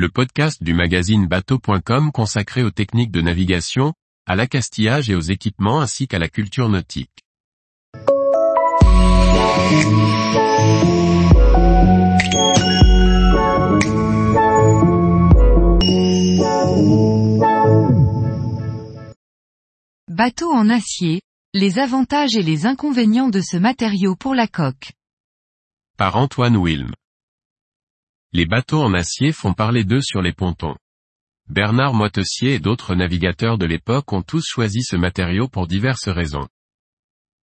le 0.00 0.08
podcast 0.08 0.62
du 0.62 0.72
magazine 0.72 1.26
bateau.com 1.26 2.10
consacré 2.10 2.62
aux 2.62 2.70
techniques 2.70 3.10
de 3.10 3.20
navigation, 3.20 3.92
à 4.26 4.34
l'accastillage 4.34 5.10
et 5.10 5.14
aux 5.14 5.20
équipements 5.20 5.82
ainsi 5.82 6.08
qu'à 6.08 6.18
la 6.18 6.30
culture 6.30 6.70
nautique. 6.70 7.22
Bateau 20.08 20.50
en 20.50 20.70
acier, 20.70 21.20
les 21.52 21.78
avantages 21.78 22.36
et 22.36 22.42
les 22.42 22.64
inconvénients 22.64 23.28
de 23.28 23.42
ce 23.42 23.58
matériau 23.58 24.16
pour 24.16 24.34
la 24.34 24.46
coque. 24.46 24.92
Par 25.98 26.16
Antoine 26.16 26.56
Wilm. 26.56 26.94
Les 28.32 28.46
bateaux 28.46 28.80
en 28.80 28.94
acier 28.94 29.32
font 29.32 29.54
parler 29.54 29.82
d'eux 29.84 30.02
sur 30.02 30.22
les 30.22 30.32
pontons. 30.32 30.76
Bernard 31.48 31.94
Moitessier 31.94 32.54
et 32.54 32.58
d'autres 32.60 32.94
navigateurs 32.94 33.58
de 33.58 33.66
l'époque 33.66 34.12
ont 34.12 34.22
tous 34.22 34.44
choisi 34.46 34.82
ce 34.82 34.94
matériau 34.94 35.48
pour 35.48 35.66
diverses 35.66 36.08
raisons. 36.08 36.46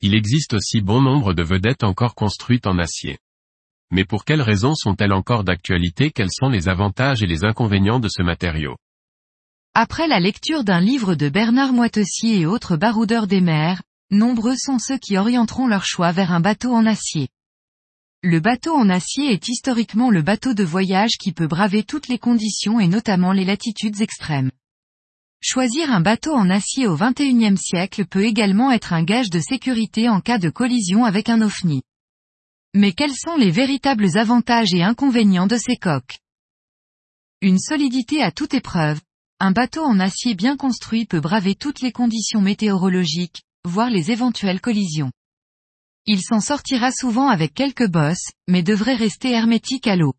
Il 0.00 0.14
existe 0.14 0.54
aussi 0.54 0.80
bon 0.80 1.00
nombre 1.00 1.34
de 1.34 1.42
vedettes 1.42 1.82
encore 1.82 2.14
construites 2.14 2.68
en 2.68 2.78
acier. 2.78 3.18
Mais 3.90 4.04
pour 4.04 4.24
quelles 4.24 4.42
raisons 4.42 4.76
sont-elles 4.76 5.12
encore 5.12 5.42
d'actualité? 5.42 6.12
Quels 6.12 6.30
sont 6.30 6.48
les 6.48 6.68
avantages 6.68 7.24
et 7.24 7.26
les 7.26 7.44
inconvénients 7.44 7.98
de 7.98 8.08
ce 8.08 8.22
matériau? 8.22 8.76
Après 9.74 10.06
la 10.06 10.20
lecture 10.20 10.62
d'un 10.62 10.80
livre 10.80 11.16
de 11.16 11.28
Bernard 11.28 11.72
Moitessier 11.72 12.38
et 12.38 12.46
autres 12.46 12.76
baroudeurs 12.76 13.26
des 13.26 13.40
mers, 13.40 13.82
nombreux 14.12 14.56
sont 14.56 14.78
ceux 14.78 14.98
qui 14.98 15.16
orienteront 15.16 15.66
leur 15.66 15.84
choix 15.84 16.12
vers 16.12 16.30
un 16.30 16.40
bateau 16.40 16.72
en 16.72 16.86
acier. 16.86 17.28
Le 18.24 18.40
bateau 18.40 18.74
en 18.74 18.90
acier 18.90 19.32
est 19.32 19.46
historiquement 19.46 20.10
le 20.10 20.22
bateau 20.22 20.52
de 20.52 20.64
voyage 20.64 21.18
qui 21.20 21.30
peut 21.30 21.46
braver 21.46 21.84
toutes 21.84 22.08
les 22.08 22.18
conditions 22.18 22.80
et 22.80 22.88
notamment 22.88 23.30
les 23.30 23.44
latitudes 23.44 24.00
extrêmes. 24.00 24.50
Choisir 25.40 25.92
un 25.92 26.00
bateau 26.00 26.34
en 26.34 26.50
acier 26.50 26.88
au 26.88 26.96
XXIe 26.96 27.56
siècle 27.56 28.06
peut 28.06 28.24
également 28.24 28.72
être 28.72 28.92
un 28.92 29.04
gage 29.04 29.30
de 29.30 29.38
sécurité 29.38 30.08
en 30.08 30.20
cas 30.20 30.38
de 30.38 30.50
collision 30.50 31.04
avec 31.04 31.28
un 31.28 31.42
OFNI. 31.42 31.82
Mais 32.74 32.90
quels 32.90 33.14
sont 33.14 33.36
les 33.36 33.52
véritables 33.52 34.18
avantages 34.18 34.74
et 34.74 34.82
inconvénients 34.82 35.46
de 35.46 35.56
ces 35.56 35.76
coques? 35.76 36.18
Une 37.40 37.60
solidité 37.60 38.20
à 38.20 38.32
toute 38.32 38.52
épreuve. 38.52 39.00
Un 39.38 39.52
bateau 39.52 39.84
en 39.84 40.00
acier 40.00 40.34
bien 40.34 40.56
construit 40.56 41.06
peut 41.06 41.20
braver 41.20 41.54
toutes 41.54 41.82
les 41.82 41.92
conditions 41.92 42.40
météorologiques, 42.40 43.42
voire 43.64 43.90
les 43.90 44.10
éventuelles 44.10 44.60
collisions. 44.60 45.12
Il 46.10 46.22
s'en 46.22 46.40
sortira 46.40 46.90
souvent 46.90 47.28
avec 47.28 47.52
quelques 47.52 47.86
bosses, 47.86 48.32
mais 48.46 48.62
devrait 48.62 48.94
rester 48.94 49.30
hermétique 49.30 49.86
à 49.86 49.94
l'eau. 49.94 50.14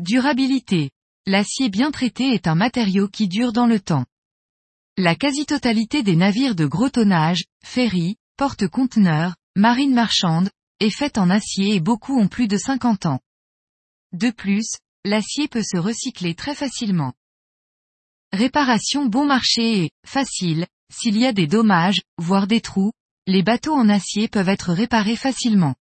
Durabilité. 0.00 0.90
L'acier 1.26 1.68
bien 1.68 1.90
traité 1.90 2.32
est 2.32 2.46
un 2.46 2.54
matériau 2.54 3.06
qui 3.06 3.28
dure 3.28 3.52
dans 3.52 3.66
le 3.66 3.80
temps. 3.80 4.06
La 4.96 5.14
quasi-totalité 5.14 6.02
des 6.02 6.16
navires 6.16 6.54
de 6.54 6.64
gros 6.64 6.88
tonnage, 6.88 7.44
ferry, 7.62 8.16
porte-conteneurs, 8.38 9.36
marines 9.56 9.92
marchandes, 9.92 10.48
est 10.80 10.88
faite 10.88 11.18
en 11.18 11.28
acier 11.28 11.74
et 11.74 11.80
beaucoup 11.80 12.18
ont 12.18 12.28
plus 12.28 12.48
de 12.48 12.56
50 12.56 13.04
ans. 13.04 13.20
De 14.12 14.30
plus, 14.30 14.78
l'acier 15.04 15.48
peut 15.48 15.62
se 15.62 15.76
recycler 15.76 16.34
très 16.34 16.54
facilement. 16.54 17.12
Réparation 18.32 19.04
bon 19.04 19.26
marché 19.26 19.84
et 19.84 19.90
facile, 20.06 20.66
s'il 20.90 21.18
y 21.18 21.26
a 21.26 21.34
des 21.34 21.46
dommages, 21.46 22.00
voire 22.16 22.46
des 22.46 22.62
trous, 22.62 22.92
les 23.26 23.42
bateaux 23.42 23.74
en 23.74 23.88
acier 23.88 24.28
peuvent 24.28 24.48
être 24.48 24.72
réparés 24.72 25.16
facilement. 25.16 25.74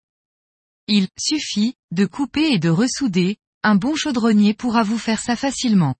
Il 0.88 1.08
suffit 1.18 1.76
de 1.92 2.06
couper 2.06 2.54
et 2.54 2.60
de 2.60 2.70
ressouder, 2.70 3.38
un 3.64 3.76
bon 3.76 3.96
chaudronnier 3.96 4.54
pourra 4.54 4.84
vous 4.84 4.98
faire 4.98 5.22
ça 5.22 5.36
facilement. 5.36 5.96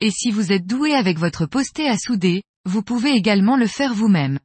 Et 0.00 0.10
si 0.10 0.30
vous 0.30 0.52
êtes 0.52 0.66
doué 0.66 0.94
avec 0.94 1.18
votre 1.18 1.46
posté 1.46 1.88
à 1.88 1.96
souder, 1.96 2.42
vous 2.64 2.82
pouvez 2.82 3.12
également 3.12 3.56
le 3.56 3.66
faire 3.66 3.94
vous-même. 3.94 4.38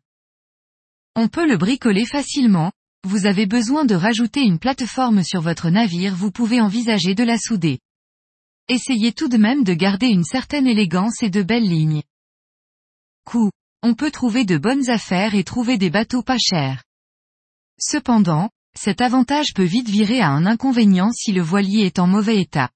On 1.15 1.27
peut 1.27 1.47
le 1.47 1.57
bricoler 1.57 2.05
facilement, 2.05 2.71
vous 3.03 3.25
avez 3.25 3.45
besoin 3.45 3.83
de 3.83 3.95
rajouter 3.95 4.41
une 4.41 4.59
plateforme 4.59 5.23
sur 5.23 5.41
votre 5.41 5.69
navire 5.69 6.15
vous 6.15 6.31
pouvez 6.31 6.61
envisager 6.61 7.15
de 7.15 7.23
la 7.23 7.37
souder. 7.37 7.79
Essayez 8.69 9.11
tout 9.11 9.27
de 9.27 9.37
même 9.37 9.63
de 9.63 9.73
garder 9.73 10.07
une 10.07 10.23
certaine 10.23 10.67
élégance 10.67 11.23
et 11.23 11.29
de 11.29 11.41
belles 11.41 11.67
lignes. 11.67 12.03
Coût 13.25 13.51
on 13.83 13.93
peut 13.93 14.11
trouver 14.11 14.45
de 14.45 14.57
bonnes 14.57 14.89
affaires 14.89 15.35
et 15.35 15.43
trouver 15.43 15.77
des 15.77 15.89
bateaux 15.89 16.23
pas 16.23 16.37
chers. 16.37 16.83
Cependant, 17.79 18.49
cet 18.77 19.01
avantage 19.01 19.53
peut 19.53 19.63
vite 19.63 19.89
virer 19.89 20.21
à 20.21 20.29
un 20.29 20.45
inconvénient 20.45 21.11
si 21.11 21.31
le 21.31 21.41
voilier 21.41 21.85
est 21.85 21.99
en 21.99 22.07
mauvais 22.07 22.39
état. 22.39 22.69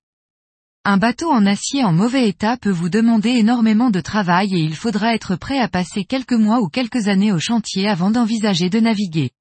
Un 0.84 0.98
bateau 0.98 1.32
en 1.32 1.46
acier 1.46 1.84
en 1.84 1.94
mauvais 1.94 2.28
état 2.28 2.58
peut 2.58 2.72
vous 2.72 2.90
demander 2.90 3.30
énormément 3.30 3.90
de 3.90 4.02
travail 4.02 4.54
et 4.54 4.60
il 4.60 4.76
faudra 4.76 5.16
être 5.16 5.36
prêt 5.36 5.60
à 5.60 5.68
passer 5.68 6.06
quelques 6.06 6.34
mois 6.34 6.62
ou 6.62 6.70
quelques 6.70 7.08
années 7.08 7.32
au 7.32 7.40
chantier 7.40 7.88
avant 7.88 8.12
d'envisager 8.12 8.70
de 8.70 8.80
naviguer. 8.80 9.32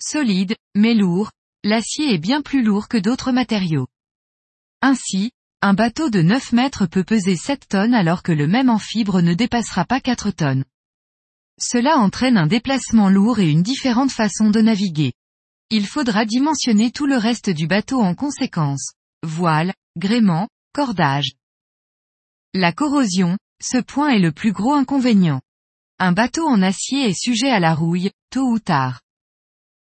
Solide, 0.00 0.56
mais 0.74 0.94
lourd, 0.94 1.30
l'acier 1.62 2.12
est 2.12 2.18
bien 2.18 2.42
plus 2.42 2.62
lourd 2.62 2.88
que 2.88 2.98
d'autres 2.98 3.30
matériaux. 3.30 3.86
Ainsi, 4.82 5.30
un 5.66 5.72
bateau 5.72 6.10
de 6.10 6.20
9 6.20 6.52
mètres 6.52 6.84
peut 6.84 7.04
peser 7.04 7.36
7 7.36 7.68
tonnes 7.68 7.94
alors 7.94 8.22
que 8.22 8.32
le 8.32 8.46
même 8.46 8.78
fibre 8.78 9.22
ne 9.22 9.32
dépassera 9.32 9.86
pas 9.86 9.98
4 9.98 10.30
tonnes. 10.30 10.66
Cela 11.58 11.96
entraîne 11.96 12.36
un 12.36 12.46
déplacement 12.46 13.08
lourd 13.08 13.38
et 13.38 13.50
une 13.50 13.62
différente 13.62 14.10
façon 14.10 14.50
de 14.50 14.60
naviguer. 14.60 15.14
Il 15.70 15.86
faudra 15.86 16.26
dimensionner 16.26 16.90
tout 16.90 17.06
le 17.06 17.16
reste 17.16 17.48
du 17.48 17.66
bateau 17.66 18.02
en 18.02 18.14
conséquence. 18.14 18.92
Voile, 19.22 19.72
gréement, 19.96 20.48
cordage. 20.74 21.32
La 22.52 22.72
corrosion, 22.72 23.38
ce 23.62 23.78
point 23.78 24.10
est 24.10 24.20
le 24.20 24.32
plus 24.32 24.52
gros 24.52 24.74
inconvénient. 24.74 25.40
Un 25.98 26.12
bateau 26.12 26.46
en 26.46 26.60
acier 26.60 27.08
est 27.08 27.18
sujet 27.18 27.48
à 27.48 27.58
la 27.58 27.74
rouille, 27.74 28.10
tôt 28.28 28.50
ou 28.50 28.58
tard. 28.58 29.00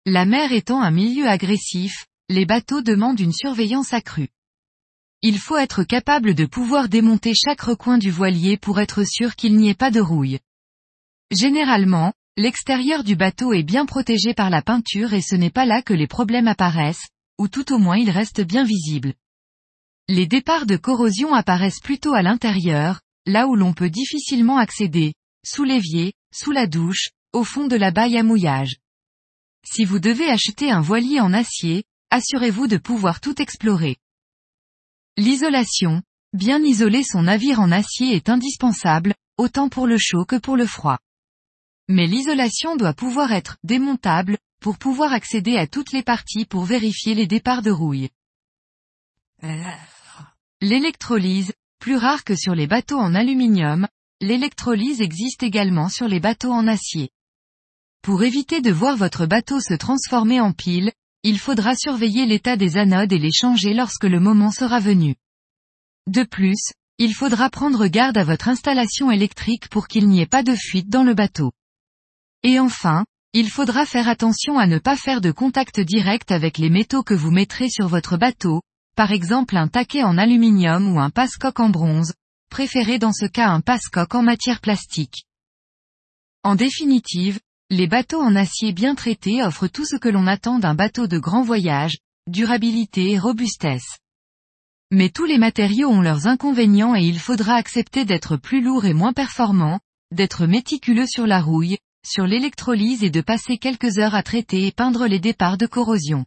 La 0.05 0.25
mer 0.25 0.51
étant 0.51 0.81
un 0.81 0.91
milieu 0.91 1.29
agressif, 1.29 2.05
les 2.27 2.45
bateaux 2.45 2.81
demandent 2.81 3.21
une 3.21 3.31
surveillance 3.31 3.93
accrue. 3.93 4.27
Il 5.21 5.37
faut 5.37 5.57
être 5.57 5.83
capable 5.83 6.33
de 6.33 6.45
pouvoir 6.45 6.87
démonter 6.87 7.33
chaque 7.35 7.59
recoin 7.59 7.97
du 7.97 8.09
voilier 8.09 8.55
pour 8.55 8.79
être 8.79 9.03
sûr 9.03 9.35
qu'il 9.35 9.57
n'y 9.57 9.67
ait 9.67 9.73
pas 9.73 9.91
de 9.91 9.99
rouille. 9.99 10.39
Généralement, 11.29 12.13
l'extérieur 12.37 13.03
du 13.03 13.17
bateau 13.17 13.51
est 13.51 13.63
bien 13.63 13.85
protégé 13.85 14.33
par 14.33 14.49
la 14.49 14.61
peinture 14.61 15.13
et 15.13 15.21
ce 15.21 15.35
n'est 15.35 15.49
pas 15.49 15.65
là 15.65 15.81
que 15.81 15.93
les 15.93 16.07
problèmes 16.07 16.47
apparaissent, 16.47 17.09
ou 17.37 17.49
tout 17.49 17.73
au 17.73 17.79
moins 17.79 17.97
ils 17.97 18.09
restent 18.09 18.45
bien 18.45 18.63
visibles. 18.63 19.13
Les 20.07 20.25
départs 20.25 20.65
de 20.65 20.77
corrosion 20.77 21.33
apparaissent 21.33 21.81
plutôt 21.81 22.13
à 22.13 22.21
l'intérieur, 22.21 23.01
là 23.25 23.47
où 23.47 23.55
l'on 23.55 23.73
peut 23.73 23.89
difficilement 23.89 24.57
accéder, 24.57 25.13
sous 25.45 25.65
l'évier, 25.65 26.13
sous 26.33 26.51
la 26.51 26.65
douche, 26.65 27.09
au 27.33 27.43
fond 27.43 27.67
de 27.67 27.75
la 27.75 27.91
baille 27.91 28.17
à 28.17 28.23
mouillage. 28.23 28.77
Si 29.65 29.83
vous 29.83 29.99
devez 29.99 30.29
acheter 30.29 30.71
un 30.71 30.81
voilier 30.81 31.19
en 31.19 31.33
acier, 31.33 31.83
assurez-vous 32.09 32.67
de 32.67 32.77
pouvoir 32.77 33.19
tout 33.19 33.41
explorer. 33.41 33.97
L'isolation. 35.19 36.01
Bien 36.31 36.63
isoler 36.63 37.03
son 37.03 37.23
navire 37.23 37.59
en 37.59 37.73
acier 37.73 38.15
est 38.15 38.29
indispensable, 38.29 39.13
autant 39.37 39.67
pour 39.67 39.85
le 39.85 39.97
chaud 39.97 40.23
que 40.23 40.37
pour 40.37 40.55
le 40.55 40.65
froid. 40.65 40.97
Mais 41.89 42.07
l'isolation 42.07 42.77
doit 42.77 42.93
pouvoir 42.93 43.33
être 43.33 43.57
démontable, 43.65 44.37
pour 44.61 44.77
pouvoir 44.77 45.11
accéder 45.11 45.57
à 45.57 45.67
toutes 45.67 45.91
les 45.91 46.03
parties 46.03 46.45
pour 46.45 46.63
vérifier 46.63 47.15
les 47.15 47.27
départs 47.27 47.63
de 47.63 47.69
rouille. 47.69 48.07
L'électrolyse, 50.61 51.51
plus 51.81 51.97
rare 51.97 52.23
que 52.23 52.37
sur 52.37 52.55
les 52.55 52.67
bateaux 52.67 52.99
en 52.99 53.13
aluminium, 53.13 53.89
l'électrolyse 54.21 55.01
existe 55.01 55.43
également 55.43 55.89
sur 55.89 56.07
les 56.07 56.21
bateaux 56.21 56.53
en 56.53 56.65
acier. 56.65 57.09
Pour 58.03 58.23
éviter 58.23 58.61
de 58.61 58.71
voir 58.71 58.95
votre 58.95 59.25
bateau 59.25 59.59
se 59.59 59.73
transformer 59.73 60.39
en 60.39 60.53
pile, 60.53 60.93
il 61.23 61.39
faudra 61.39 61.75
surveiller 61.75 62.25
l'état 62.25 62.55
des 62.55 62.77
anodes 62.77 63.11
et 63.11 63.19
les 63.19 63.31
changer 63.31 63.73
lorsque 63.73 64.05
le 64.05 64.19
moment 64.19 64.51
sera 64.51 64.79
venu. 64.79 65.15
De 66.07 66.23
plus, 66.23 66.71
il 66.97 67.13
faudra 67.13 67.49
prendre 67.49 67.87
garde 67.87 68.17
à 68.17 68.23
votre 68.23 68.47
installation 68.47 69.11
électrique 69.11 69.69
pour 69.69 69.87
qu'il 69.87 70.07
n'y 70.07 70.21
ait 70.21 70.25
pas 70.25 70.43
de 70.43 70.55
fuite 70.55 70.89
dans 70.89 71.03
le 71.03 71.13
bateau. 71.13 71.51
Et 72.43 72.59
enfin, 72.59 73.05
il 73.33 73.49
faudra 73.49 73.85
faire 73.85 74.07
attention 74.07 74.57
à 74.57 74.65
ne 74.65 74.79
pas 74.79 74.95
faire 74.95 75.21
de 75.21 75.31
contact 75.31 75.79
direct 75.79 76.31
avec 76.31 76.57
les 76.57 76.69
métaux 76.69 77.03
que 77.03 77.13
vous 77.13 77.31
mettrez 77.31 77.69
sur 77.69 77.87
votre 77.87 78.17
bateau, 78.17 78.61
par 78.95 79.11
exemple 79.11 79.55
un 79.55 79.67
taquet 79.67 80.03
en 80.03 80.17
aluminium 80.17 80.93
ou 80.93 80.99
un 80.99 81.09
passe-coque 81.09 81.59
en 81.59 81.69
bronze, 81.69 82.13
préférez 82.49 82.97
dans 82.97 83.13
ce 83.13 83.25
cas 83.25 83.49
un 83.49 83.61
passe-coque 83.61 84.15
en 84.15 84.23
matière 84.23 84.61
plastique. 84.61 85.25
En 86.43 86.55
définitive, 86.55 87.39
les 87.71 87.85
bateaux 87.85 88.21
en 88.21 88.35
acier 88.35 88.73
bien 88.73 88.95
traités 88.95 89.43
offrent 89.43 89.67
tout 89.67 89.85
ce 89.85 89.95
que 89.95 90.09
l'on 90.09 90.25
attend 90.25 90.57
d'un 90.57 90.73
bateau 90.73 91.05
de 91.05 91.19
grand 91.19 91.43
voyage, 91.43 91.99
durabilité 92.27 93.11
et 93.11 93.19
robustesse. 93.19 93.99
Mais 94.91 95.09
tous 95.09 95.25
les 95.25 95.37
matériaux 95.37 95.89
ont 95.89 96.01
leurs 96.01 96.25
inconvénients 96.25 96.95
et 96.95 97.03
il 97.03 97.19
faudra 97.19 97.53
accepter 97.53 98.05
d'être 98.05 98.37
plus 98.37 98.61
lourd 98.61 98.85
et 98.85 98.93
moins 98.93 99.13
performant, 99.13 99.79
d'être 100.11 100.47
méticuleux 100.47 101.05
sur 101.05 101.27
la 101.27 101.39
rouille, 101.39 101.77
sur 102.03 102.25
l'électrolyse 102.25 103.03
et 103.03 103.11
de 103.11 103.21
passer 103.21 103.59
quelques 103.59 103.99
heures 103.99 104.15
à 104.15 104.23
traiter 104.23 104.65
et 104.65 104.71
peindre 104.71 105.05
les 105.05 105.19
départs 105.19 105.57
de 105.57 105.67
corrosion. 105.67 106.25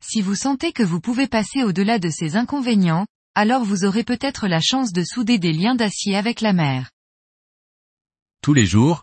Si 0.00 0.20
vous 0.20 0.36
sentez 0.36 0.72
que 0.72 0.84
vous 0.84 1.00
pouvez 1.00 1.26
passer 1.26 1.64
au-delà 1.64 1.98
de 1.98 2.10
ces 2.10 2.36
inconvénients, 2.36 3.06
alors 3.34 3.64
vous 3.64 3.84
aurez 3.84 4.04
peut-être 4.04 4.46
la 4.46 4.60
chance 4.60 4.92
de 4.92 5.02
souder 5.02 5.38
des 5.38 5.52
liens 5.52 5.74
d'acier 5.74 6.14
avec 6.14 6.40
la 6.40 6.52
mer. 6.52 6.92
Tous 8.40 8.54
les 8.54 8.66
jours, 8.66 9.02